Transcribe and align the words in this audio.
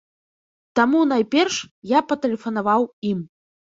Таму 0.79 1.01
найперш 1.11 1.59
я 1.93 1.99
патэлефанаваў 2.13 2.81
ім. 3.11 3.19